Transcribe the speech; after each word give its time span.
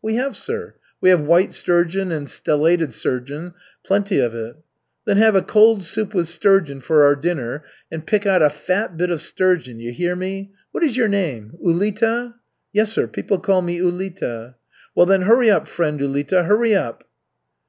"We 0.00 0.14
have, 0.14 0.36
sir. 0.36 0.74
We 1.00 1.08
have 1.10 1.20
white 1.22 1.52
sturgeon 1.52 2.12
and 2.12 2.28
stellated 2.30 2.92
sturgeon, 2.92 3.54
plenty 3.84 4.20
of 4.20 4.32
it." 4.32 4.54
"Then 5.06 5.16
have 5.16 5.34
a 5.34 5.42
cold 5.42 5.82
soup 5.82 6.14
with 6.14 6.28
sturgeon 6.28 6.80
for 6.80 7.02
our 7.02 7.16
dinner, 7.16 7.64
and 7.90 8.06
pick 8.06 8.24
out 8.24 8.42
a 8.42 8.48
fat 8.48 8.96
bit 8.96 9.10
of 9.10 9.20
sturgeon, 9.20 9.80
you 9.80 9.90
hear 9.90 10.14
me? 10.14 10.52
What 10.70 10.84
is 10.84 10.96
your 10.96 11.08
name? 11.08 11.58
Ulita?" 11.60 12.34
"Yes, 12.72 12.92
sir, 12.92 13.08
people 13.08 13.40
call 13.40 13.60
me 13.60 13.80
Ulita." 13.80 14.54
"Well, 14.94 15.06
then, 15.06 15.22
hurry 15.22 15.50
up, 15.50 15.66
friend 15.66 16.00
Ulita, 16.00 16.44
hurry 16.44 16.76
up." 16.76 17.02